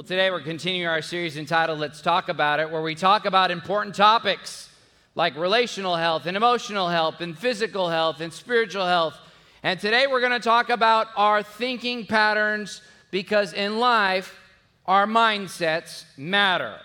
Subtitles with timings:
[0.00, 3.50] Well, today we're continuing our series entitled Let's Talk About It, where we talk about
[3.50, 4.70] important topics
[5.14, 9.14] like relational health and emotional health and physical health and spiritual health.
[9.62, 14.40] And today we're going to talk about our thinking patterns because in life,
[14.86, 16.78] our mindsets matter.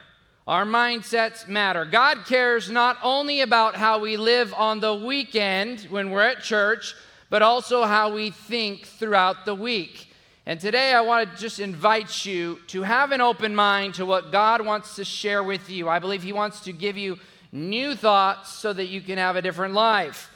[0.46, 1.86] Our mindsets matter.
[1.86, 6.94] God cares not only about how we live on the weekend when we're at church,
[7.30, 10.10] but also how we think throughout the week.
[10.48, 14.32] And today I want to just invite you to have an open mind to what
[14.32, 15.90] God wants to share with you.
[15.90, 17.18] I believe He wants to give you
[17.52, 20.30] new thoughts so that you can have a different life.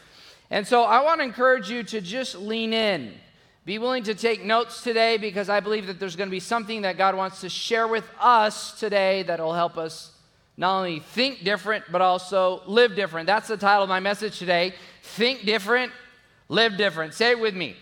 [0.50, 3.14] And so I want to encourage you to just lean in.
[3.66, 6.82] Be willing to take notes today because I believe that there's going to be something
[6.82, 10.12] that God wants to share with us today that'll help us
[10.58, 13.28] not only think different, but also live different.
[13.28, 14.74] That's the title of my message today
[15.04, 15.92] Think Different,
[16.48, 17.14] Live Different.
[17.14, 17.76] Say it with me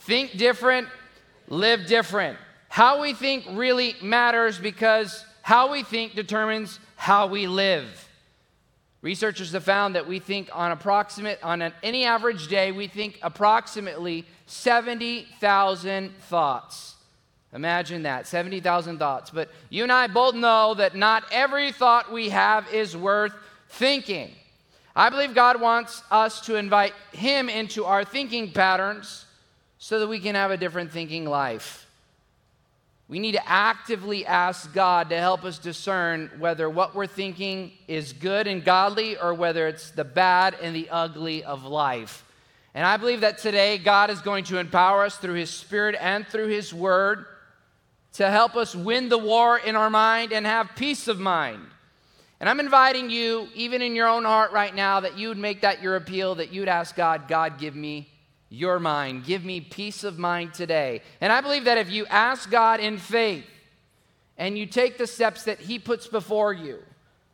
[0.00, 0.88] Think Different,
[1.48, 2.38] live different.
[2.68, 8.08] How we think really matters because how we think determines how we live.
[9.02, 13.18] Researchers have found that we think on approximate on an, any average day we think
[13.22, 16.94] approximately 70,000 thoughts.
[17.52, 19.30] Imagine that, 70,000 thoughts.
[19.30, 23.34] But you and I both know that not every thought we have is worth
[23.68, 24.30] thinking.
[24.96, 29.26] I believe God wants us to invite him into our thinking patterns
[29.84, 31.86] so that we can have a different thinking life.
[33.06, 38.14] We need to actively ask God to help us discern whether what we're thinking is
[38.14, 42.24] good and godly or whether it's the bad and the ugly of life.
[42.74, 46.26] And I believe that today God is going to empower us through His Spirit and
[46.26, 47.26] through His Word
[48.14, 51.60] to help us win the war in our mind and have peace of mind.
[52.40, 55.60] And I'm inviting you, even in your own heart right now, that you would make
[55.60, 58.08] that your appeal, that you'd ask God, God, give me
[58.54, 59.24] your mind.
[59.24, 61.02] Give me peace of mind today.
[61.20, 63.44] And I believe that if you ask God in faith
[64.38, 66.78] and you take the steps that He puts before you,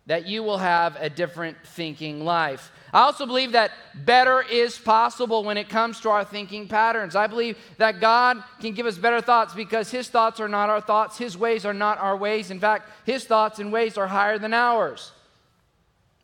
[0.06, 2.72] that you will have a different thinking life.
[2.92, 7.14] I also believe that better is possible when it comes to our thinking patterns.
[7.14, 10.80] I believe that God can give us better thoughts because His thoughts are not our
[10.80, 12.50] thoughts, His ways are not our ways.
[12.50, 15.12] In fact, His thoughts and ways are higher than ours.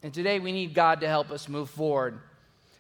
[0.03, 2.19] And today we need God to help us move forward.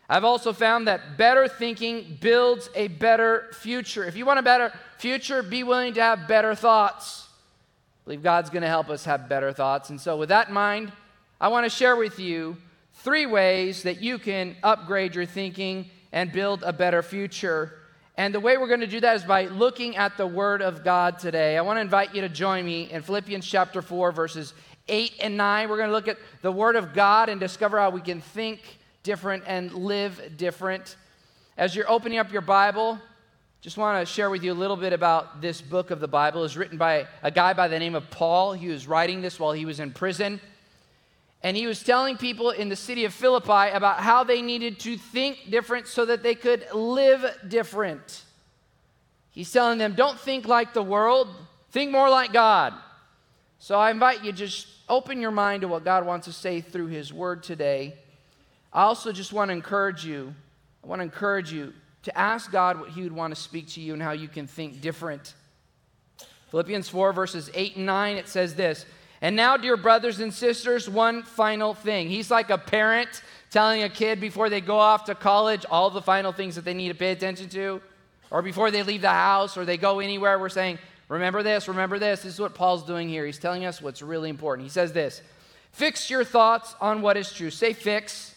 [0.08, 4.04] I've also found that better thinking builds a better future.
[4.04, 7.26] If you want a better future, be willing to have better thoughts.
[7.26, 9.90] I believe God's going to help us have better thoughts.
[9.90, 10.92] And so, with that in mind,
[11.40, 12.56] I want to share with you
[12.94, 17.74] three ways that you can upgrade your thinking and build a better future.
[18.16, 20.84] And the way we're going to do that is by looking at the Word of
[20.84, 21.58] God today.
[21.58, 24.54] I want to invite you to join me in Philippians chapter 4, verses
[24.88, 25.68] 8 and 9.
[25.68, 28.60] We're going to look at the Word of God and discover how we can think
[29.06, 30.96] different and live different.
[31.56, 32.98] As you're opening up your Bible,
[33.60, 36.44] just want to share with you a little bit about this book of the Bible.
[36.44, 38.52] It's written by a guy by the name of Paul.
[38.52, 40.40] He was writing this while he was in prison.
[41.40, 44.96] And he was telling people in the city of Philippi about how they needed to
[44.96, 48.24] think different so that they could live different.
[49.30, 51.28] He's telling them, don't think like the world,
[51.70, 52.74] think more like God.
[53.60, 56.88] So I invite you just open your mind to what God wants to say through
[56.88, 57.94] his word today.
[58.76, 60.34] I also just want to encourage you.
[60.84, 61.72] I want to encourage you
[62.02, 64.46] to ask God what He would want to speak to you and how you can
[64.46, 65.32] think different.
[66.50, 68.84] Philippians 4, verses 8 and 9, it says this.
[69.22, 72.10] And now, dear brothers and sisters, one final thing.
[72.10, 76.02] He's like a parent telling a kid before they go off to college all the
[76.02, 77.80] final things that they need to pay attention to,
[78.30, 80.38] or before they leave the house or they go anywhere.
[80.38, 82.24] We're saying, remember this, remember this.
[82.24, 83.24] This is what Paul's doing here.
[83.24, 84.66] He's telling us what's really important.
[84.66, 85.22] He says this
[85.72, 87.48] Fix your thoughts on what is true.
[87.48, 88.34] Say, fix.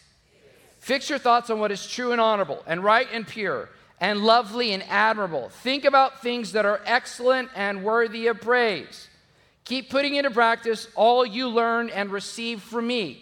[0.90, 3.70] Fix your thoughts on what is true and honorable, and right and pure,
[4.02, 5.50] and lovely and admirable.
[5.50, 9.08] Think about things that are excellent and worthy of praise.
[9.66, 13.22] Keep putting into practice all you learned and received from me.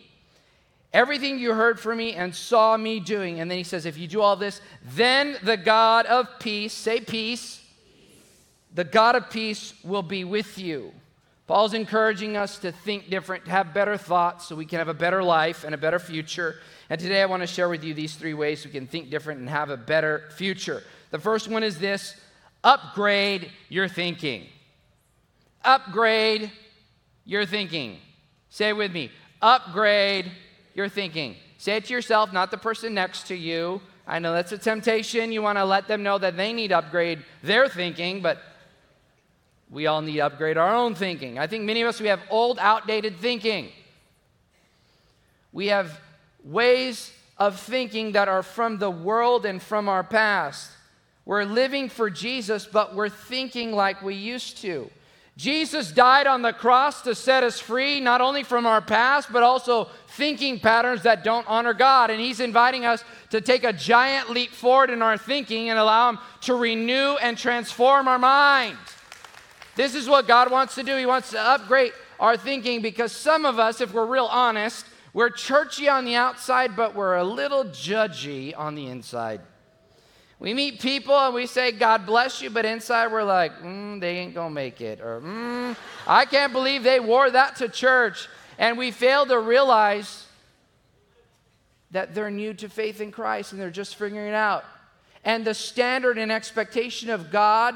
[0.93, 3.41] Everything you heard from me and saw me doing.
[3.41, 4.61] And then he says, if you do all this,
[4.95, 7.61] then the God of peace, say peace,
[8.73, 10.93] the God of peace will be with you.
[11.47, 14.93] Paul's encouraging us to think different, to have better thoughts so we can have a
[14.93, 16.61] better life and a better future.
[16.89, 19.39] And today I want to share with you these three ways we can think different
[19.39, 20.83] and have a better future.
[21.11, 22.15] The first one is this
[22.63, 24.47] upgrade your thinking.
[25.63, 26.51] Upgrade
[27.25, 27.97] your thinking.
[28.49, 29.11] Say it with me
[29.41, 30.31] upgrade
[30.73, 31.35] your thinking.
[31.57, 33.81] Say it to yourself, not the person next to you.
[34.05, 35.31] I know that's a temptation.
[35.31, 38.41] You want to let them know that they need upgrade their thinking, but
[39.69, 41.37] we all need to upgrade our own thinking.
[41.37, 43.69] I think many of us, we have old, outdated thinking.
[45.51, 45.99] We have
[46.47, 50.71] ways of thinking that are from the world and from our past.
[51.25, 54.89] We're living for Jesus, but we're thinking like we used to.
[55.35, 59.43] Jesus died on the cross to set us free, not only from our past, but
[59.43, 62.09] also thinking patterns that don't honor God.
[62.09, 66.09] And He's inviting us to take a giant leap forward in our thinking and allow
[66.09, 68.77] Him to renew and transform our mind.
[69.75, 70.97] This is what God wants to do.
[70.97, 75.29] He wants to upgrade our thinking because some of us, if we're real honest, we're
[75.29, 79.41] churchy on the outside, but we're a little judgy on the inside.
[80.39, 84.17] We meet people and we say, God bless you, but inside we're like, mm, they
[84.17, 85.01] ain't gonna make it.
[85.01, 85.75] Or, mm,
[86.05, 88.27] I can't believe they wore that to church.
[88.59, 90.25] And we fail to realize
[91.91, 94.63] that they're new to faith in Christ and they're just figuring it out.
[95.23, 97.75] And the standard and expectation of God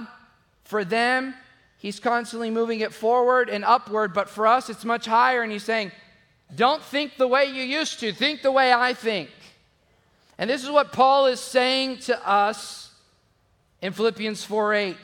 [0.64, 1.34] for them,
[1.78, 5.42] He's constantly moving it forward and upward, but for us, it's much higher.
[5.42, 5.92] And He's saying,
[6.56, 9.30] Don't think the way you used to, think the way I think.
[10.38, 12.92] And this is what Paul is saying to us
[13.82, 14.98] in Philippians 4 8.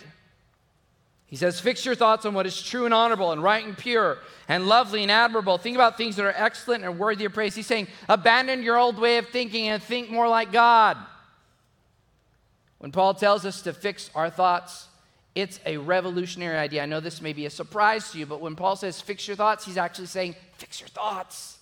[1.27, 4.17] He says, Fix your thoughts on what is true and honorable and right and pure
[4.47, 5.57] and lovely and admirable.
[5.57, 7.53] Think about things that are excellent and worthy of praise.
[7.53, 10.97] He's saying, Abandon your old way of thinking and think more like God.
[12.79, 14.87] When Paul tells us to fix our thoughts,
[15.37, 16.81] it's a revolutionary idea.
[16.81, 19.37] I know this may be a surprise to you, but when Paul says fix your
[19.37, 21.59] thoughts, he's actually saying, Fix your thoughts.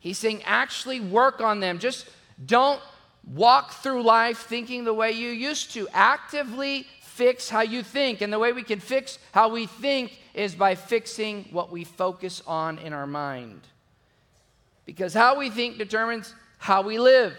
[0.00, 1.78] He's saying, actually work on them.
[1.78, 2.08] Just
[2.46, 2.80] don't
[3.26, 5.86] walk through life thinking the way you used to.
[5.92, 8.22] Actively fix how you think.
[8.22, 12.42] And the way we can fix how we think is by fixing what we focus
[12.46, 13.60] on in our mind.
[14.86, 17.36] Because how we think determines how we live.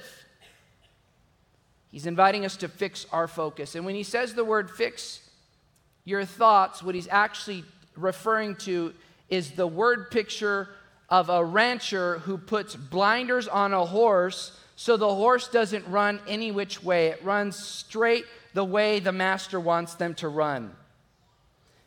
[1.92, 3.74] He's inviting us to fix our focus.
[3.74, 5.23] And when he says the word fix
[6.06, 7.64] your thoughts, what he's actually
[7.96, 8.94] referring to
[9.30, 10.70] is the word picture
[11.10, 16.52] of a rancher who puts blinders on a horse so the horse doesn't run any
[16.52, 17.08] which way.
[17.08, 20.76] It runs straight the way the master wants them to run.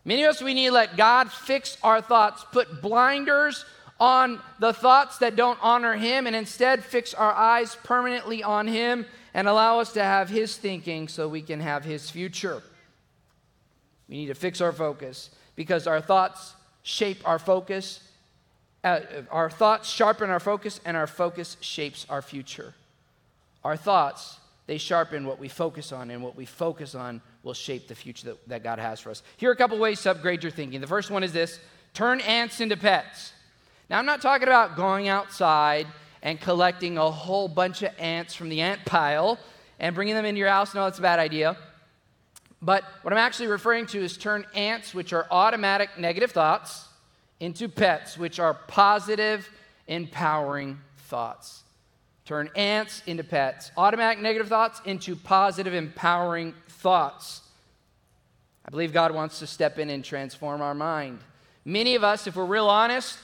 [0.04, 3.64] Many of us, we need to let God fix our thoughts, put blinders
[3.98, 9.04] on the thoughts that don't honor Him, and instead fix our eyes permanently on Him
[9.34, 12.62] and allow us to have His thinking so we can have His future.
[14.08, 18.00] We need to fix our focus because our thoughts shape our focus
[18.86, 19.00] uh,
[19.32, 22.72] our thoughts sharpen our focus, and our focus shapes our future.
[23.64, 24.38] Our thoughts,
[24.68, 28.28] they sharpen what we focus on, and what we focus on will shape the future
[28.28, 29.24] that, that God has for us.
[29.38, 30.80] Here are a couple ways to upgrade your thinking.
[30.80, 31.58] The first one is this
[31.94, 33.32] turn ants into pets.
[33.90, 35.88] Now, I'm not talking about going outside
[36.22, 39.40] and collecting a whole bunch of ants from the ant pile
[39.80, 40.74] and bringing them into your house.
[40.74, 41.56] No, that's a bad idea.
[42.62, 46.86] But what I'm actually referring to is turn ants, which are automatic negative thoughts,
[47.38, 49.48] into pets, which are positive,
[49.86, 51.62] empowering thoughts.
[52.24, 57.42] Turn ants into pets, automatic negative thoughts into positive, empowering thoughts.
[58.66, 61.20] I believe God wants to step in and transform our mind.
[61.64, 63.18] Many of us, if we're real honest,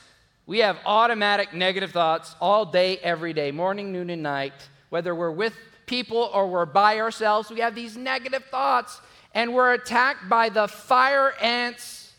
[0.47, 4.53] we have automatic negative thoughts all day, every day, morning, noon, and night.
[4.91, 5.55] Whether we're with
[5.87, 9.01] people or we're by ourselves, we have these negative thoughts,
[9.35, 12.13] and we're attacked by the fire ants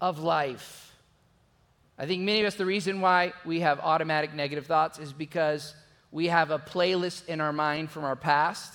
[0.00, 0.92] of life.
[1.98, 5.74] I think many of us, the reason why we have automatic negative thoughts is because
[6.10, 8.72] we have a playlist in our mind from our past,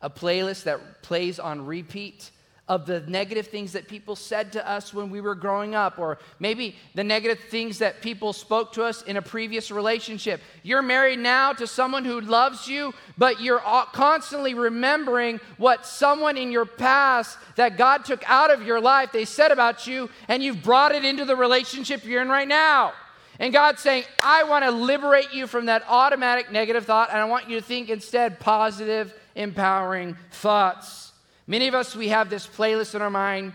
[0.00, 2.30] a playlist that plays on repeat
[2.68, 6.18] of the negative things that people said to us when we were growing up, or
[6.38, 10.40] maybe the negative things that people spoke to us in a previous relationship.
[10.62, 13.60] You're married now to someone who loves you, but you're
[13.92, 19.24] constantly remembering what someone in your past that God took out of your life, they
[19.24, 22.92] said about you, and you've brought it into the relationship you're in right now.
[23.40, 27.24] And God's saying, I want to liberate you from that automatic negative thought, and I
[27.24, 31.11] want you to think instead positive, empowering thoughts.
[31.46, 33.52] Many of us, we have this playlist in our mind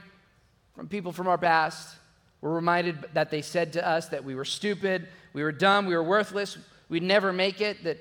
[0.76, 1.96] from people from our past.
[2.42, 5.96] We're reminded that they said to us that we were stupid, we were dumb, we
[5.96, 6.58] were worthless,
[6.90, 7.98] we'd never make it, that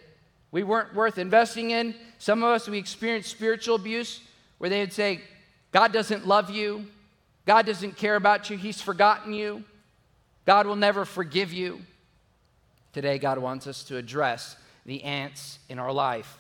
[0.51, 1.95] we weren't worth investing in.
[2.19, 4.21] Some of us, we experienced spiritual abuse
[4.59, 5.21] where they would say,
[5.73, 6.87] God doesn't love you,
[7.47, 9.65] God doesn't care about you, He's forgotten you,
[10.45, 11.81] God will never forgive you.
[12.93, 16.39] Today, God wants us to address the ants in our life.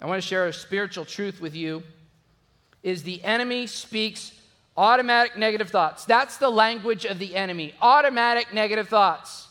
[0.00, 1.82] I want to share a spiritual truth with you
[2.82, 4.32] is the enemy speaks
[4.76, 6.04] automatic negative thoughts.
[6.04, 9.48] That's the language of the enemy automatic negative thoughts.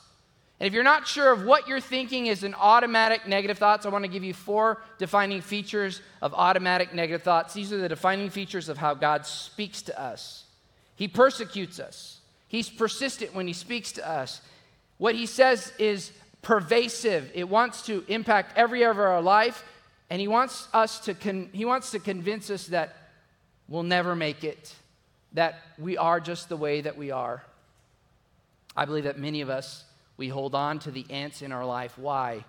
[0.59, 3.89] And if you're not sure of what you're thinking is an automatic negative thoughts, I
[3.89, 7.53] want to give you four defining features of automatic negative thoughts.
[7.53, 10.45] These are the defining features of how God speaks to us.
[10.95, 14.41] He persecutes us, He's persistent when He speaks to us.
[14.97, 19.63] What He says is pervasive, it wants to impact every area of our life,
[20.09, 22.95] and He wants us to, con- he wants to convince us that
[23.67, 24.75] We'll never make it.
[25.33, 27.43] that we are just the way that we are.
[28.75, 29.83] I believe that many of us,
[30.17, 31.97] we hold on to the ants in our life.
[31.97, 32.45] Why?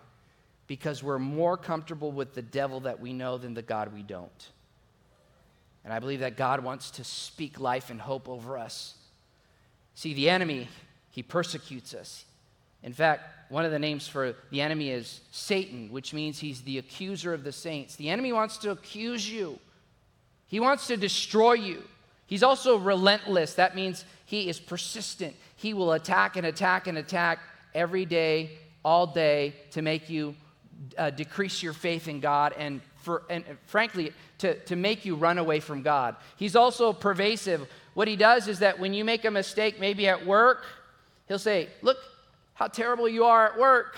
[0.67, 4.49] Because we're more comfortable with the devil that we know than the God we don't.
[5.85, 8.95] And I believe that God wants to speak life and hope over us.
[9.95, 10.69] See, the enemy,
[11.11, 12.25] he persecutes us.
[12.83, 16.79] In fact, one of the names for the enemy is Satan, which means he's the
[16.79, 17.97] accuser of the saints.
[17.97, 19.59] The enemy wants to accuse you,
[20.49, 21.83] he wants to destroy you.
[22.27, 23.55] He's also relentless.
[23.55, 25.37] That means he is persistent.
[25.57, 27.39] He will attack and attack and attack
[27.75, 30.35] every day, all day, to make you
[30.97, 35.39] uh, decrease your faith in God and, for, and frankly, to, to make you run
[35.39, 36.17] away from God.
[36.37, 37.69] He's also pervasive.
[37.95, 40.65] What he does is that when you make a mistake, maybe at work,
[41.27, 41.99] he'll say, Look
[42.55, 43.97] how terrible you are at work.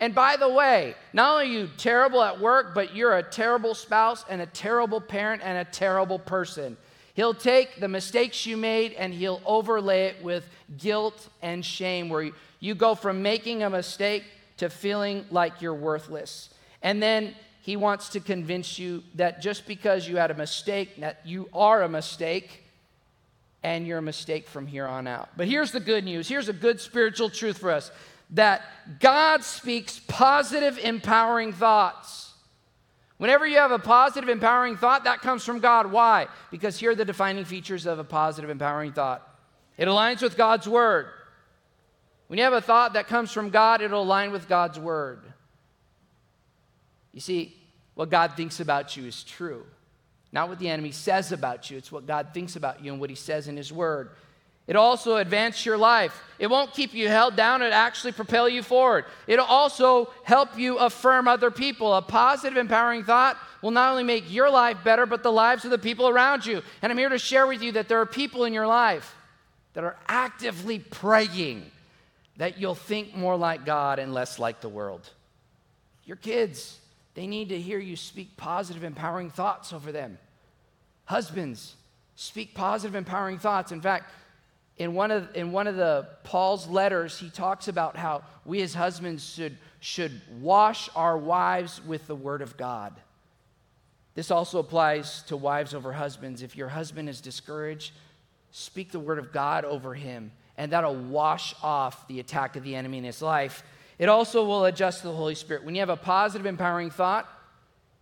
[0.00, 3.74] And by the way, not only are you terrible at work, but you're a terrible
[3.74, 6.78] spouse and a terrible parent and a terrible person.
[7.12, 12.30] He'll take the mistakes you made and he'll overlay it with guilt and shame, where
[12.60, 14.24] you go from making a mistake
[14.56, 16.48] to feeling like you're worthless.
[16.82, 21.20] And then he wants to convince you that just because you had a mistake, that
[21.26, 22.64] you are a mistake
[23.62, 25.28] and you're a mistake from here on out.
[25.36, 27.90] But here's the good news here's a good spiritual truth for us
[28.32, 28.62] that
[29.00, 32.32] God speaks positive, empowering thoughts.
[33.18, 35.92] Whenever you have a positive, empowering thought, that comes from God.
[35.92, 36.26] Why?
[36.50, 39.26] Because here are the defining features of a positive, empowering thought
[39.76, 41.06] it aligns with God's word.
[42.26, 45.22] When you have a thought that comes from God, it'll align with God's word.
[47.12, 47.56] You see,
[47.94, 49.64] what God thinks about you is true.
[50.32, 53.10] Not what the enemy says about you, it's what God thinks about you and what
[53.10, 54.10] he says in his word.
[54.70, 56.22] It also advance your life.
[56.38, 59.04] It won't keep you held down, it actually propel you forward.
[59.26, 61.92] It'll also help you affirm other people.
[61.92, 65.72] A positive, empowering thought will not only make your life better, but the lives of
[65.72, 66.62] the people around you.
[66.82, 69.12] And I'm here to share with you that there are people in your life
[69.72, 71.68] that are actively praying
[72.36, 75.10] that you'll think more like God and less like the world.
[76.04, 76.78] Your kids,
[77.14, 80.16] they need to hear you speak positive, empowering thoughts over them.
[81.06, 81.74] Husbands,
[82.14, 83.72] speak positive, empowering thoughts.
[83.72, 84.12] In fact,
[84.80, 88.72] in one of, in one of the Paul's letters, he talks about how we as
[88.72, 92.94] husbands should, should wash our wives with the word of God.
[94.14, 96.40] This also applies to wives over husbands.
[96.40, 97.92] If your husband is discouraged,
[98.52, 102.74] speak the word of God over him, and that'll wash off the attack of the
[102.74, 103.62] enemy in his life.
[103.98, 105.62] It also will adjust the Holy Spirit.
[105.62, 107.28] When you have a positive, empowering thought,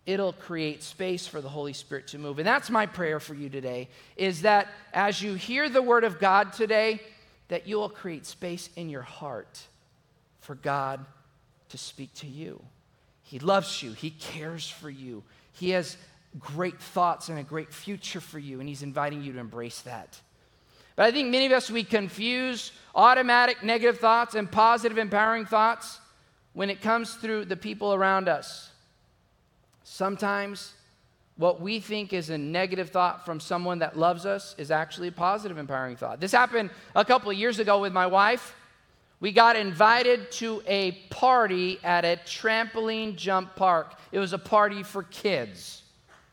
[0.05, 2.39] it'll create space for the Holy Spirit to move.
[2.39, 6.19] And that's my prayer for you today is that as you hear the word of
[6.19, 7.01] God today,
[7.49, 9.59] that you will create space in your heart
[10.39, 11.05] for God
[11.69, 12.61] to speak to you.
[13.21, 15.97] He loves you, He cares for you, He has
[16.39, 20.19] great thoughts and a great future for you, and He's inviting you to embrace that.
[20.95, 25.99] But I think many of us, we confuse automatic negative thoughts and positive empowering thoughts
[26.53, 28.68] when it comes through the people around us.
[29.91, 30.73] Sometimes
[31.35, 35.11] what we think is a negative thought from someone that loves us is actually a
[35.11, 36.19] positive, empowering thought.
[36.19, 38.55] This happened a couple of years ago with my wife.
[39.19, 43.95] We got invited to a party at a trampoline jump park.
[44.11, 45.81] It was a party for kids.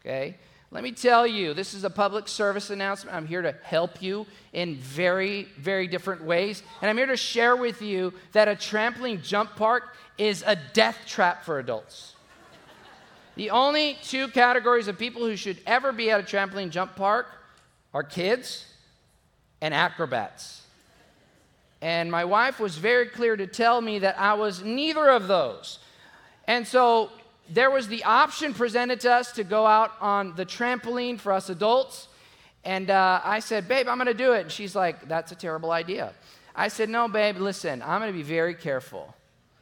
[0.01, 0.37] Okay?
[0.71, 3.17] Let me tell you, this is a public service announcement.
[3.17, 6.63] I'm here to help you in very, very different ways.
[6.83, 10.99] And I'm here to share with you that a trampoline jump park is a death
[11.07, 12.16] trap for adults.
[13.37, 17.27] The only two categories of people who should ever be at a trampoline jump park
[17.93, 18.65] are kids
[19.61, 20.63] and acrobats.
[21.83, 25.79] And my wife was very clear to tell me that I was neither of those.
[26.47, 27.11] And so
[27.51, 31.51] there was the option presented to us to go out on the trampoline for us
[31.51, 32.09] adults.
[32.65, 34.41] And uh, I said, Babe, I'm going to do it.
[34.43, 36.13] And she's like, That's a terrible idea.
[36.55, 39.15] I said, No, babe, listen, I'm going to be very careful.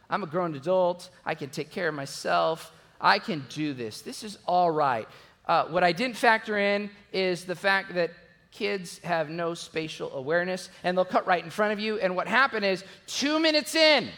[0.09, 1.11] I'm a grown adult.
[1.27, 2.73] I can take care of myself.
[3.05, 4.01] I can do this.
[4.01, 5.07] This is all right.
[5.47, 8.11] Uh, what I didn't factor in is the fact that
[8.51, 11.99] kids have no spatial awareness and they'll cut right in front of you.
[11.99, 14.09] And what happened is two minutes in,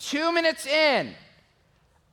[0.00, 1.14] two minutes in,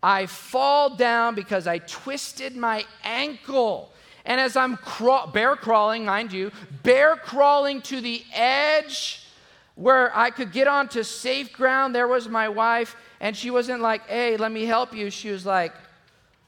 [0.03, 3.91] I fall down because I twisted my ankle.
[4.23, 6.51] And as I'm craw- bear crawling, mind you,
[6.83, 9.25] bear crawling to the edge
[9.73, 14.07] where I could get onto safe ground, there was my wife and she wasn't like,
[14.07, 15.09] hey, let me help you.
[15.09, 15.73] She was like,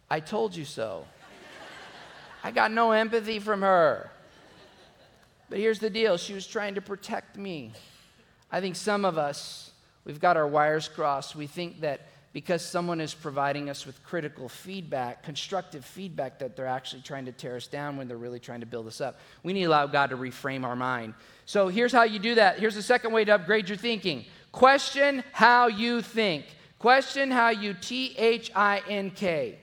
[0.09, 1.05] I told you so.
[2.43, 4.09] I got no empathy from her.
[5.49, 7.73] But here's the deal she was trying to protect me.
[8.51, 9.71] I think some of us,
[10.05, 11.35] we've got our wires crossed.
[11.35, 16.65] We think that because someone is providing us with critical feedback, constructive feedback that they're
[16.65, 19.19] actually trying to tear us down when they're really trying to build us up.
[19.43, 21.13] We need to allow God to reframe our mind.
[21.45, 22.59] So here's how you do that.
[22.59, 26.45] Here's the second way to upgrade your thinking question how you think.
[26.81, 29.59] Question how you T H I N K.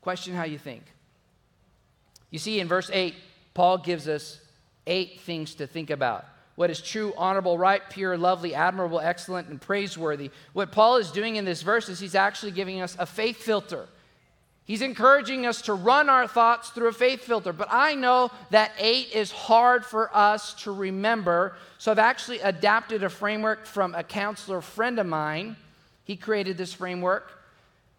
[0.00, 0.82] Question how you think.
[2.32, 3.14] You see, in verse 8,
[3.54, 4.40] Paul gives us
[4.84, 6.24] eight things to think about
[6.56, 10.32] what is true, honorable, right, pure, lovely, admirable, excellent, and praiseworthy.
[10.52, 13.86] What Paul is doing in this verse is he's actually giving us a faith filter.
[14.64, 17.52] He's encouraging us to run our thoughts through a faith filter.
[17.52, 21.54] But I know that eight is hard for us to remember.
[21.78, 25.54] So I've actually adapted a framework from a counselor friend of mine.
[26.08, 27.30] He created this framework.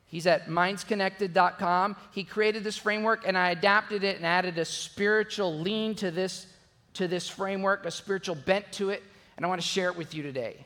[0.08, 1.96] He's at mindsconnected.com.
[2.12, 6.48] He created this framework, and I adapted it and added a spiritual lean to this
[6.96, 9.04] to this framework, a spiritual bent to it,
[9.38, 10.66] and I want to share it with you today.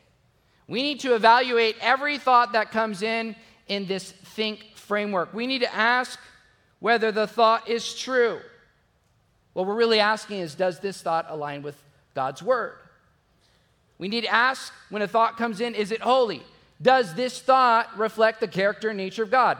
[0.66, 3.36] We need to evaluate every thought that comes in
[3.68, 5.34] in this think framework.
[5.34, 6.18] We need to ask
[6.80, 8.40] whether the thought is true.
[9.52, 11.76] What we're really asking is does this thought align with
[12.14, 12.78] God's word?
[13.98, 16.42] We need to ask when a thought comes in is it holy?
[16.80, 19.58] Does this thought reflect the character and nature of God?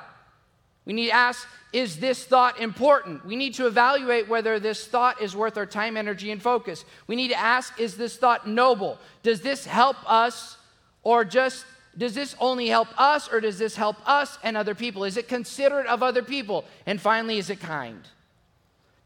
[0.85, 3.26] We need to ask is this thought important?
[3.26, 6.85] We need to evaluate whether this thought is worth our time, energy, and focus.
[7.09, 8.99] We need to ask is this thought noble?
[9.23, 10.56] Does this help us
[11.02, 11.64] or just
[11.97, 15.04] does this only help us or does this help us and other people?
[15.04, 16.64] Is it considerate of other people?
[16.87, 18.00] And finally, is it kind?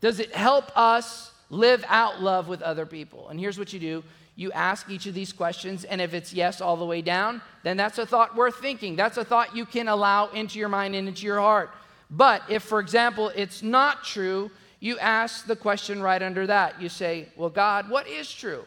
[0.00, 3.28] Does it help us live out love with other people?
[3.28, 4.04] And here's what you do
[4.38, 7.76] you ask each of these questions, and if it's yes all the way down, then
[7.76, 8.94] that's a thought worth thinking.
[8.94, 11.72] That's a thought you can allow into your mind and into your heart.
[12.08, 16.80] But if, for example, it's not true, you ask the question right under that.
[16.80, 18.62] You say, Well, God, what is true?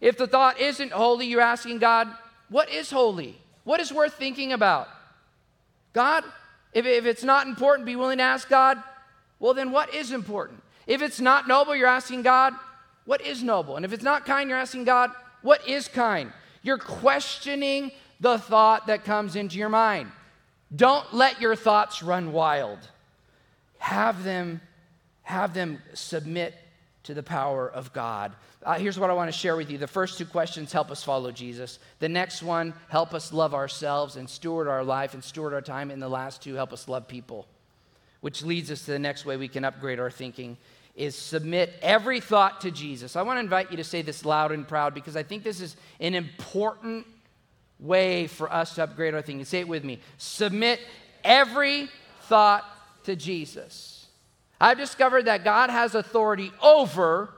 [0.00, 2.08] If the thought isn't holy, you're asking God,
[2.48, 3.36] What is holy?
[3.62, 4.88] What is worth thinking about?
[5.92, 6.24] God,
[6.72, 8.82] if, if it's not important, be willing to ask God,
[9.38, 10.64] Well, then what is important?
[10.88, 12.54] If it's not noble, you're asking God,
[13.04, 13.76] What is noble?
[13.76, 15.10] And if it's not kind, you're asking God,
[15.42, 16.32] What is kind?
[16.62, 17.90] You're questioning
[18.20, 20.10] the thought that comes into your mind.
[20.74, 22.78] Don't let your thoughts run wild.
[23.78, 24.60] Have them,
[25.22, 26.54] have them submit
[27.04, 28.32] to the power of God.
[28.62, 29.78] Uh, here's what I want to share with you.
[29.78, 31.78] The first two questions help us follow Jesus.
[31.98, 35.90] The next one, help us love ourselves and steward our life and steward our time.
[35.90, 37.46] And the last two, help us love people.
[38.20, 40.58] Which leads us to the next way we can upgrade our thinking
[40.94, 43.16] is submit every thought to Jesus.
[43.16, 45.60] I want to invite you to say this loud and proud because I think this
[45.60, 47.06] is an important
[47.78, 49.44] way for us to upgrade our thinking.
[49.44, 50.00] Say it with me.
[50.18, 50.80] Submit
[51.24, 51.88] every
[52.22, 52.64] thought
[53.04, 54.06] to Jesus.
[54.60, 57.32] I've discovered that God has authority over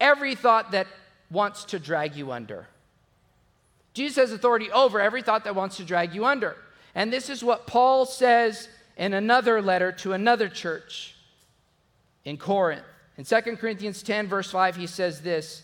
[0.00, 0.86] every thought that
[1.30, 2.66] wants to drag you under.
[3.94, 6.56] Jesus has authority over every thought that wants to drag you under.
[6.94, 11.14] And this is what Paul says in another letter to another church
[12.28, 12.82] in Corinth.
[13.16, 15.62] In 2 Corinthians 10, verse 5, he says this,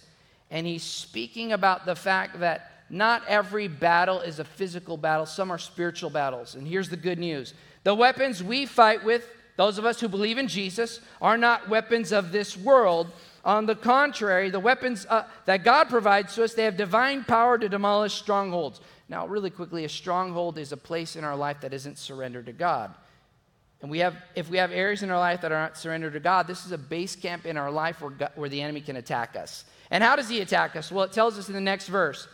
[0.50, 5.50] and he's speaking about the fact that not every battle is a physical battle, some
[5.50, 6.54] are spiritual battles.
[6.54, 10.38] And here's the good news the weapons we fight with, those of us who believe
[10.38, 13.12] in Jesus, are not weapons of this world.
[13.44, 17.58] On the contrary, the weapons uh, that God provides to us, they have divine power
[17.58, 18.80] to demolish strongholds.
[19.10, 22.52] Now, really quickly, a stronghold is a place in our life that isn't surrendered to
[22.52, 22.94] God.
[23.84, 26.20] And we have, if we have areas in our life that are not surrendered to
[26.20, 28.96] God, this is a base camp in our life where, God, where the enemy can
[28.96, 29.66] attack us.
[29.90, 30.90] And how does he attack us?
[30.90, 32.26] Well, it tells us in the next verse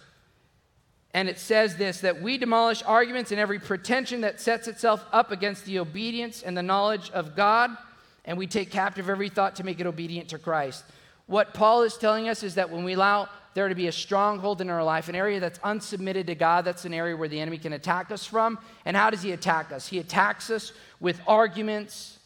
[1.12, 5.32] and it says this that we demolish arguments and every pretension that sets itself up
[5.32, 7.76] against the obedience and the knowledge of God,
[8.24, 10.84] and we take captive every thought to make it obedient to Christ.
[11.26, 14.60] What Paul is telling us is that when we allow there to be a stronghold
[14.60, 17.58] in our life, an area that's unsubmitted to God, that's an area where the enemy
[17.58, 18.58] can attack us from.
[18.84, 19.88] And how does he attack us?
[19.88, 22.18] He attacks us with arguments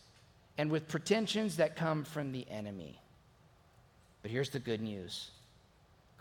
[0.58, 3.00] and with pretensions that come from the enemy.
[4.22, 5.30] But here's the good news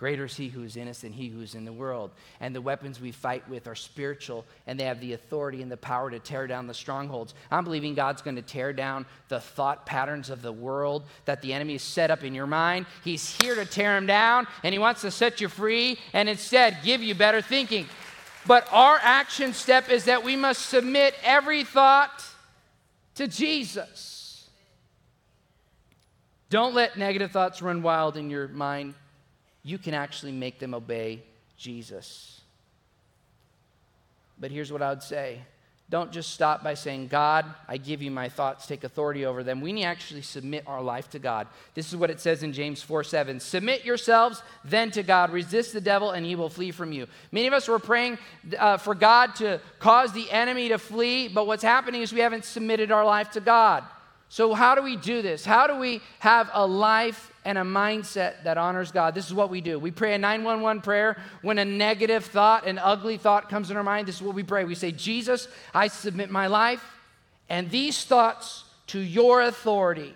[0.04, 2.12] Greater is he who is in us than he who is in the world.
[2.42, 5.78] And the weapons we fight with are spiritual, and they have the authority and the
[5.78, 7.34] power to tear down the strongholds.
[7.50, 11.54] I'm believing God's going to tear down the thought patterns of the world that the
[11.54, 12.86] enemy has set up in your mind.
[13.06, 16.80] He's here to tear them down, and he wants to set you free and instead
[16.84, 17.88] give you better thinking.
[18.46, 22.26] But our action step is that we must submit every thought
[23.16, 24.50] to Jesus.
[26.50, 28.96] Don't let negative thoughts run wild in your mind
[29.64, 31.24] you can actually make them obey
[31.58, 32.42] Jesus.
[34.40, 35.42] But here's what I would say
[35.90, 39.62] don't just stop by saying, God, I give you my thoughts, take authority over them.
[39.62, 41.48] We need to actually submit our life to God.
[41.76, 43.40] This is what it says in James 4 7.
[43.40, 47.08] Submit yourselves then to God, resist the devil, and he will flee from you.
[47.32, 48.18] Many of us were praying
[48.58, 52.46] uh, for God to cause the enemy to flee, but what's happening is we haven't
[52.46, 53.84] submitted our life to God.
[54.34, 55.46] So, how do we do this?
[55.46, 59.14] How do we have a life and a mindset that honors God?
[59.14, 59.78] This is what we do.
[59.78, 63.84] We pray a 911 prayer when a negative thought, an ugly thought comes in our
[63.84, 64.08] mind.
[64.08, 64.66] This is what we pray.
[64.66, 66.84] We say, Jesus, I submit my life
[67.48, 70.16] and these thoughts to your authority.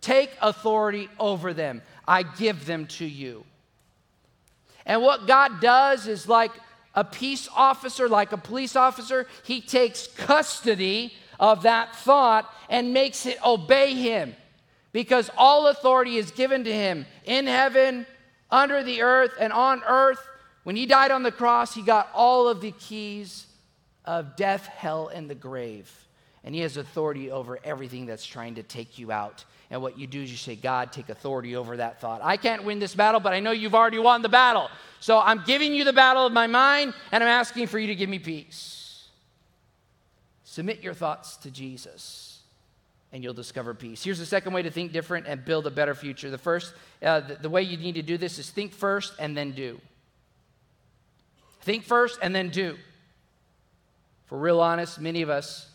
[0.00, 1.82] Take authority over them.
[2.04, 3.44] I give them to you.
[4.84, 6.50] And what God does is like
[6.96, 13.26] a peace officer, like a police officer, he takes custody of that thought and makes
[13.26, 14.34] it obey him
[14.92, 18.06] because all authority is given to him in heaven,
[18.48, 20.24] under the earth, and on earth.
[20.62, 23.46] When he died on the cross, he got all of the keys
[24.04, 25.92] of death, hell, and the grave.
[26.44, 29.44] And he has authority over everything that's trying to take you out.
[29.68, 32.20] And what you do is you say, God, take authority over that thought.
[32.22, 34.68] I can't win this battle, but I know you've already won the battle.
[35.00, 37.94] So I'm giving you the battle of my mind, and I'm asking for you to
[37.96, 38.81] give me peace.
[40.52, 42.40] Submit your thoughts to Jesus
[43.10, 44.04] and you'll discover peace.
[44.04, 46.28] Here's the second way to think different and build a better future.
[46.28, 49.34] The first, uh, the, the way you need to do this is think first and
[49.34, 49.80] then do.
[51.62, 52.76] Think first and then do.
[54.26, 55.70] For real honest, many of us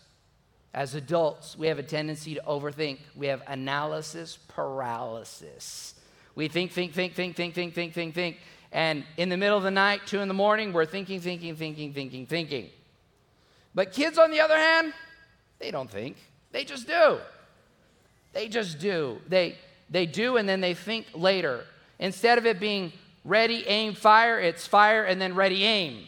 [0.75, 2.99] as adults, we have a tendency to overthink.
[3.15, 5.95] We have analysis paralysis.
[6.35, 8.37] We think, think, think, think, think, think, think, think, think.
[8.71, 11.93] And in the middle of the night, two in the morning, we're thinking, thinking, thinking,
[11.93, 12.69] thinking, thinking.
[13.75, 14.93] But kids, on the other hand,
[15.59, 16.17] they don't think.
[16.51, 17.19] They just do.
[18.33, 19.19] They just do.
[19.27, 19.55] They,
[19.89, 21.65] they do and then they think later.
[21.99, 22.91] Instead of it being
[23.23, 26.07] ready, aim, fire, it's fire and then ready, aim.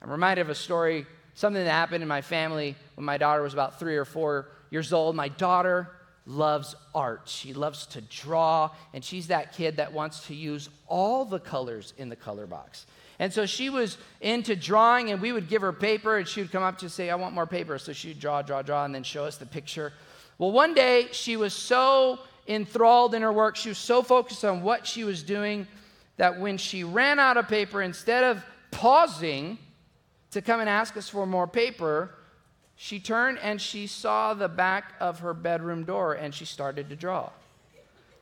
[0.00, 3.52] I'm reminded of a story, something that happened in my family when my daughter was
[3.52, 5.16] about three or four years old.
[5.16, 5.90] My daughter
[6.26, 7.22] loves art.
[7.24, 11.94] She loves to draw, and she's that kid that wants to use all the colors
[11.96, 12.86] in the color box.
[13.18, 16.52] And so she was into drawing, and we would give her paper, and she would
[16.52, 17.78] come up to say, I want more paper.
[17.78, 19.92] So she'd draw, draw, draw, and then show us the picture.
[20.38, 24.62] Well, one day she was so enthralled in her work, she was so focused on
[24.62, 25.66] what she was doing,
[26.16, 29.58] that when she ran out of paper, instead of pausing
[30.30, 32.14] to come and ask us for more paper,
[32.76, 36.96] she turned and she saw the back of her bedroom door and she started to
[36.96, 37.30] draw.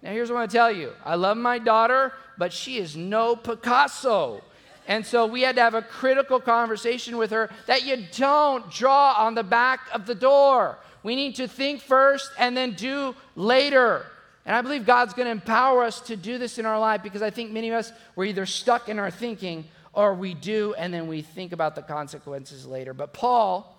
[0.03, 2.97] Now, here's what I want to tell you I love my daughter, but she is
[2.97, 4.43] no Picasso.
[4.87, 9.15] And so we had to have a critical conversation with her that you don't draw
[9.19, 10.79] on the back of the door.
[11.03, 14.07] We need to think first and then do later.
[14.45, 17.23] And I believe God's going to empower us to do this in our life because
[17.23, 20.95] I think many of us, we're either stuck in our thinking or we do and
[20.95, 22.95] then we think about the consequences later.
[22.95, 23.77] But Paul,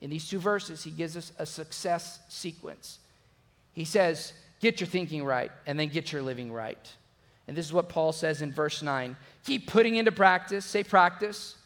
[0.00, 2.98] in these two verses, he gives us a success sequence.
[3.72, 6.78] He says, Get your thinking right and then get your living right.
[7.46, 11.56] And this is what Paul says in verse 9 Keep putting into practice, say practice.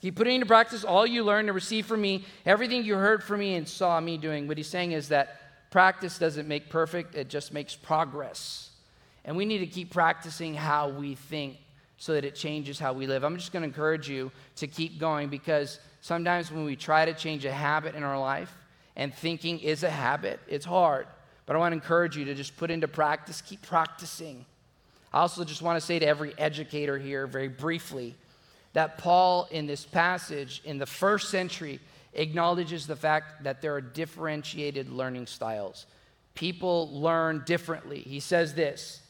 [0.00, 3.40] Keep putting into practice all you learned to receive from me, everything you heard from
[3.40, 4.46] me and saw me doing.
[4.46, 8.70] What he's saying is that practice doesn't make perfect, it just makes progress.
[9.24, 11.58] And we need to keep practicing how we think
[11.98, 13.24] so that it changes how we live.
[13.24, 17.12] I'm just going to encourage you to keep going because sometimes when we try to
[17.12, 18.54] change a habit in our life,
[18.98, 21.06] and thinking is a habit, it's hard.
[21.46, 24.44] But I want to encourage you to just put into practice, keep practicing.
[25.12, 28.14] I also just want to say to every educator here, very briefly,
[28.74, 31.80] that Paul, in this passage, in the first century,
[32.12, 35.86] acknowledges the fact that there are differentiated learning styles.
[36.34, 38.00] People learn differently.
[38.00, 39.00] He says this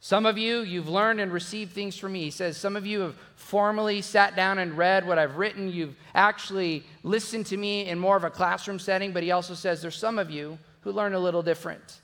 [0.00, 2.22] Some of you, you've learned and received things from me.
[2.24, 5.72] He says, Some of you have formally sat down and read what I've written.
[5.72, 9.12] You've actually listened to me in more of a classroom setting.
[9.12, 12.00] But he also says, There's some of you who learn a little different.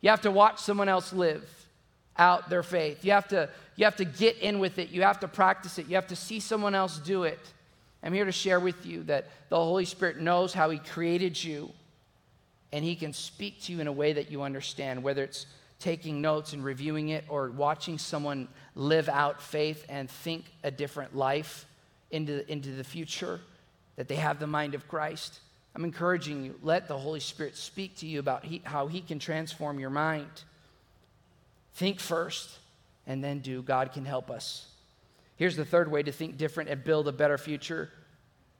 [0.00, 1.57] You have to watch someone else live
[2.18, 3.04] out their faith.
[3.04, 4.90] You have to, you have to get in with it.
[4.90, 5.86] You have to practice it.
[5.86, 7.38] You have to see someone else do it.
[8.02, 11.70] I'm here to share with you that the Holy Spirit knows how He created you,
[12.72, 15.46] and He can speak to you in a way that you understand, whether it's
[15.78, 21.14] taking notes and reviewing it or watching someone live out faith and think a different
[21.16, 21.66] life
[22.10, 23.40] into, into the future,
[23.96, 25.40] that they have the mind of Christ.
[25.74, 29.18] I'm encouraging you, let the Holy Spirit speak to you about he, how He can
[29.18, 30.44] transform your mind.
[31.78, 32.58] Think first
[33.06, 33.62] and then do.
[33.62, 34.66] God can help us.
[35.36, 37.88] Here's the third way to think different and build a better future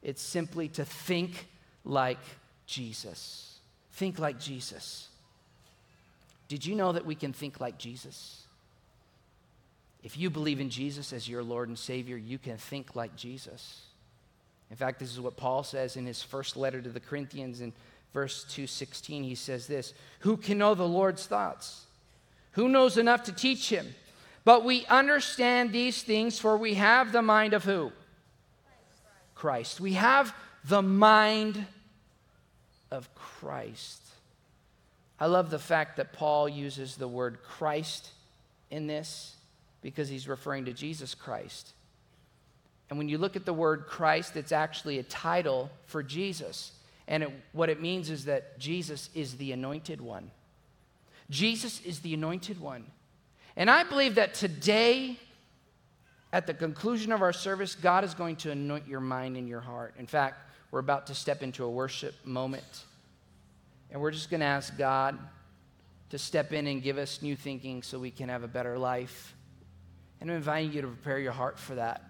[0.04, 1.48] it's simply to think
[1.84, 2.20] like
[2.64, 3.58] Jesus.
[3.94, 5.08] Think like Jesus.
[6.46, 8.44] Did you know that we can think like Jesus?
[10.04, 13.80] If you believe in Jesus as your Lord and Savior, you can think like Jesus.
[14.70, 17.72] In fact, this is what Paul says in his first letter to the Corinthians in
[18.14, 19.24] verse 216.
[19.24, 21.86] He says this Who can know the Lord's thoughts?
[22.52, 23.94] Who knows enough to teach him?
[24.44, 27.92] But we understand these things, for we have the mind of who?
[29.34, 29.80] Christ.
[29.80, 30.34] We have
[30.64, 31.66] the mind
[32.90, 34.00] of Christ.
[35.20, 38.10] I love the fact that Paul uses the word Christ
[38.70, 39.34] in this
[39.82, 41.72] because he's referring to Jesus Christ.
[42.90, 46.72] And when you look at the word Christ, it's actually a title for Jesus.
[47.06, 50.30] And it, what it means is that Jesus is the anointed one.
[51.30, 52.84] Jesus is the anointed one.
[53.56, 55.18] And I believe that today,
[56.32, 59.60] at the conclusion of our service, God is going to anoint your mind and your
[59.60, 59.94] heart.
[59.98, 62.84] In fact, we're about to step into a worship moment.
[63.90, 65.18] And we're just going to ask God
[66.10, 69.34] to step in and give us new thinking so we can have a better life.
[70.20, 72.02] And I'm inviting you to prepare your heart for that,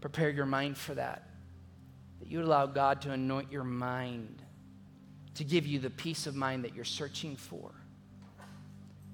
[0.00, 1.28] prepare your mind for that.
[2.20, 4.42] That you allow God to anoint your mind,
[5.34, 7.70] to give you the peace of mind that you're searching for.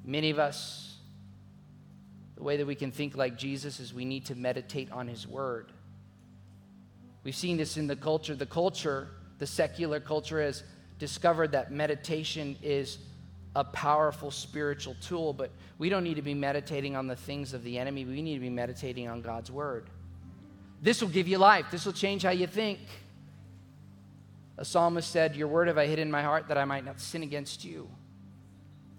[0.04, 0.96] Many of us,
[2.36, 5.26] the way that we can think like Jesus is we need to meditate on his
[5.26, 5.72] word.
[7.22, 8.34] We've seen this in the culture.
[8.34, 9.08] The culture,
[9.38, 10.62] the secular culture, has
[10.98, 12.98] discovered that meditation is
[13.56, 17.64] a powerful spiritual tool, but we don't need to be meditating on the things of
[17.64, 18.04] the enemy.
[18.04, 19.90] We need to be meditating on God's word.
[20.82, 22.78] This will give you life, this will change how you think.
[24.56, 27.00] A psalmist said, Your word have I hid in my heart that I might not
[27.00, 27.88] sin against you.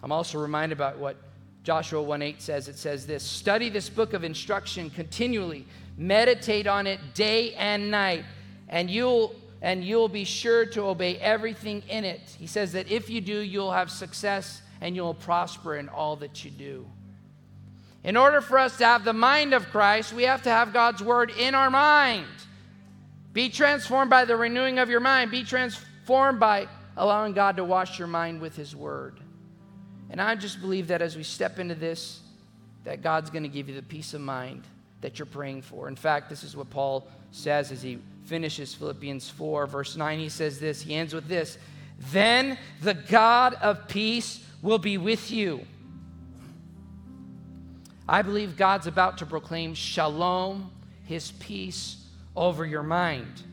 [0.03, 1.17] I'm also reminded about what
[1.63, 2.67] Joshua 1 8 says.
[2.67, 5.65] It says this Study this book of instruction continually,
[5.97, 8.25] meditate on it day and night,
[8.69, 12.21] and you'll and you'll be sure to obey everything in it.
[12.39, 16.43] He says that if you do, you'll have success and you'll prosper in all that
[16.43, 16.87] you do.
[18.03, 21.03] In order for us to have the mind of Christ, we have to have God's
[21.03, 22.25] word in our mind.
[23.33, 25.29] Be transformed by the renewing of your mind.
[25.29, 29.19] Be transformed by allowing God to wash your mind with his word.
[30.11, 32.19] And I just believe that as we step into this,
[32.83, 34.63] that God's going to give you the peace of mind
[34.99, 35.87] that you're praying for.
[35.87, 40.19] In fact, this is what Paul says as he finishes Philippians 4, verse 9.
[40.19, 41.57] He says this, he ends with this
[42.11, 45.65] Then the God of peace will be with you.
[48.07, 50.69] I believe God's about to proclaim shalom,
[51.05, 52.03] his peace
[52.35, 53.43] over your mind.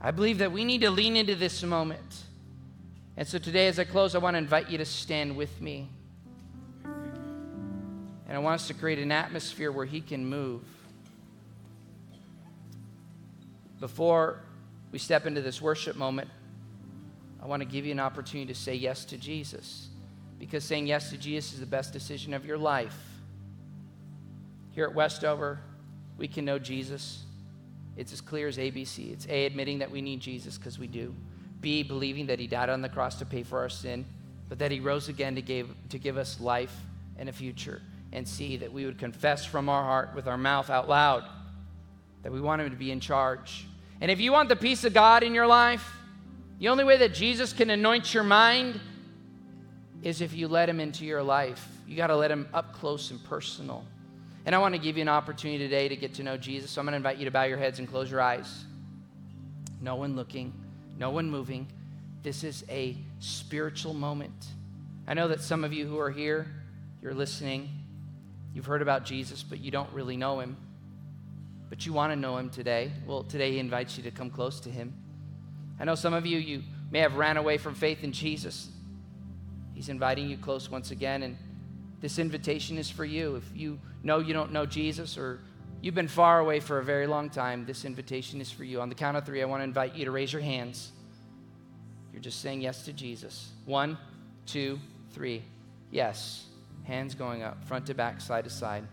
[0.00, 2.24] I believe that we need to lean into this moment.
[3.20, 5.90] And so today, as I close, I want to invite you to stand with me.
[6.84, 10.62] And I want us to create an atmosphere where He can move.
[13.78, 14.40] Before
[14.90, 16.30] we step into this worship moment,
[17.42, 19.90] I want to give you an opportunity to say yes to Jesus.
[20.38, 22.96] Because saying yes to Jesus is the best decision of your life.
[24.70, 25.60] Here at Westover,
[26.16, 27.22] we can know Jesus.
[27.98, 29.12] It's as clear as ABC.
[29.12, 31.14] It's A, admitting that we need Jesus because we do.
[31.60, 34.04] B, believing that he died on the cross to pay for our sin,
[34.48, 36.74] but that he rose again to give, to give us life
[37.18, 37.82] and a future.
[38.12, 41.24] And C, that we would confess from our heart with our mouth out loud
[42.22, 43.64] that we want him to be in charge
[44.00, 45.86] and if you want the peace of God in your life,
[46.58, 48.80] the only way that Jesus can anoint your mind
[50.02, 51.66] is if you let him into your life.
[51.86, 53.84] You got to let him up close and personal.
[54.46, 56.70] And I want to give you an opportunity today to get to know Jesus.
[56.70, 58.64] So I'm going to invite you to bow your heads and close your eyes.
[59.82, 60.52] No one looking,
[61.00, 61.66] no one moving.
[62.22, 64.46] This is a spiritual moment.
[65.08, 66.46] I know that some of you who are here,
[67.02, 67.68] you're listening,
[68.54, 70.56] you've heard about Jesus, but you don't really know him
[71.70, 74.58] but you want to know him today, well, today he invites you to come close
[74.60, 74.92] to him.
[75.78, 78.68] I know some of you, you may have ran away from faith in Jesus.
[79.72, 81.38] He's inviting you close once again, and
[82.00, 83.36] this invitation is for you.
[83.36, 85.38] If you know you don't know Jesus or
[85.80, 88.80] you've been far away for a very long time, this invitation is for you.
[88.80, 90.92] On the count of three, I want to invite you to raise your hands.
[92.12, 93.50] You're just saying yes to Jesus.
[93.64, 93.96] One,
[94.46, 94.78] two,
[95.12, 95.42] three.
[95.90, 96.46] Yes.
[96.84, 98.84] Hands going up, front to back, side to side.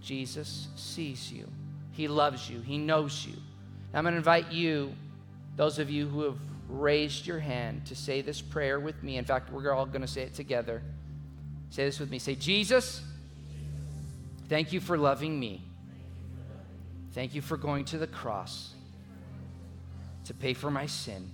[0.00, 1.48] Jesus sees you.
[1.92, 3.36] He loves you, He knows you.
[3.92, 4.92] I'm going to invite you,
[5.56, 9.18] those of you who have raised your hand, to say this prayer with me.
[9.18, 10.82] In fact, we're all going to say it together.
[11.70, 12.18] Say this with me.
[12.18, 13.02] Say, Jesus,
[14.48, 15.62] thank you for loving me.
[17.14, 18.74] Thank you for going to the cross
[20.24, 21.30] to pay for my sin.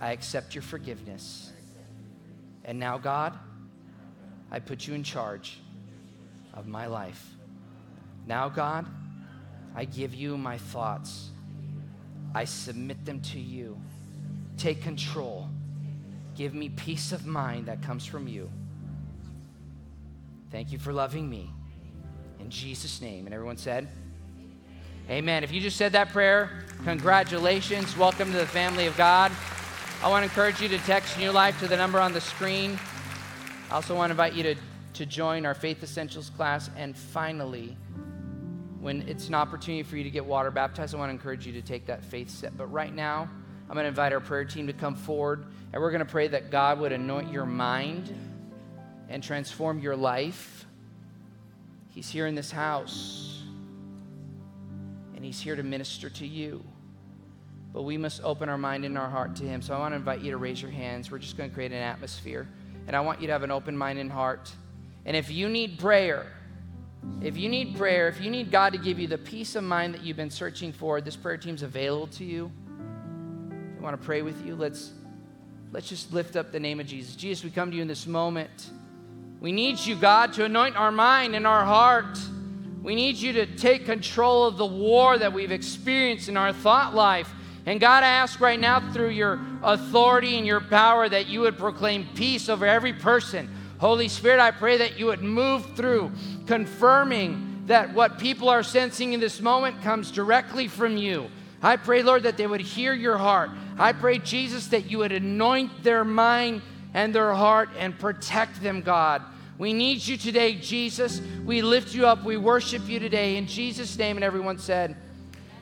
[0.00, 1.50] I accept your forgiveness.
[2.64, 3.36] And now, God,
[4.48, 5.58] I put you in charge
[6.54, 7.26] of my life.
[8.28, 8.86] Now, God,
[9.74, 11.30] I give you my thoughts.
[12.32, 13.76] I submit them to you.
[14.56, 15.48] Take control.
[16.36, 18.48] Give me peace of mind that comes from you.
[20.52, 21.50] Thank you for loving me.
[22.38, 23.26] In Jesus' name.
[23.26, 23.88] And everyone said,
[25.10, 25.42] Amen.
[25.42, 26.50] If you just said that prayer,
[26.84, 27.96] congratulations.
[27.96, 29.32] Welcome to the family of God.
[30.02, 32.78] I want to encourage you to text New Life to the number on the screen.
[33.70, 34.54] I also want to invite you to,
[34.92, 36.68] to join our Faith Essentials class.
[36.76, 37.74] And finally,
[38.80, 41.54] when it's an opportunity for you to get water baptized, I want to encourage you
[41.54, 42.52] to take that faith step.
[42.54, 43.30] But right now,
[43.66, 46.28] I'm going to invite our prayer team to come forward, and we're going to pray
[46.28, 48.14] that God would anoint your mind
[49.08, 50.66] and transform your life.
[51.94, 53.37] He's here in this house,
[55.18, 56.62] and He's here to minister to you.
[57.72, 59.62] But we must open our mind and our heart to Him.
[59.62, 61.10] So I want to invite you to raise your hands.
[61.10, 62.46] We're just going to create an atmosphere,
[62.86, 64.48] and I want you to have an open mind and heart.
[65.04, 66.26] And if you need prayer,
[67.20, 69.92] if you need prayer, if you need God to give you the peace of mind
[69.94, 72.52] that you've been searching for, this prayer team's available to you.
[73.76, 74.54] I want to pray with you.
[74.54, 74.92] Let's
[75.72, 77.16] let's just lift up the name of Jesus.
[77.16, 78.70] Jesus, we come to you in this moment.
[79.40, 82.16] We need you, God, to anoint our mind and our heart.
[82.82, 86.94] We need you to take control of the war that we've experienced in our thought
[86.94, 87.30] life.
[87.66, 91.58] And God, I ask right now through your authority and your power that you would
[91.58, 93.50] proclaim peace over every person.
[93.78, 96.12] Holy Spirit, I pray that you would move through,
[96.46, 101.30] confirming that what people are sensing in this moment comes directly from you.
[101.62, 103.50] I pray, Lord, that they would hear your heart.
[103.78, 106.62] I pray, Jesus, that you would anoint their mind
[106.94, 109.22] and their heart and protect them, God.
[109.58, 111.20] We need you today, Jesus.
[111.44, 112.22] We lift you up.
[112.22, 114.16] We worship you today in Jesus' name.
[114.16, 114.96] And everyone said,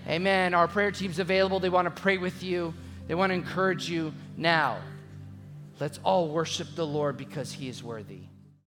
[0.07, 0.55] Amen.
[0.55, 1.59] Our prayer team's available.
[1.59, 2.75] They want to pray with you,
[3.09, 4.13] they want to encourage you.
[4.37, 4.79] Now,
[5.81, 8.21] let's all worship the Lord because he is worthy.